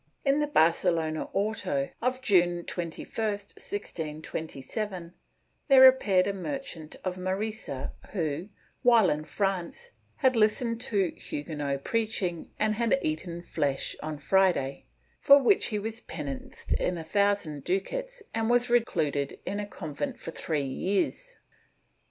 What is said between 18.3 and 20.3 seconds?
and was recluded in a convent